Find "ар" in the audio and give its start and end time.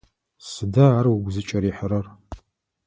0.99-1.05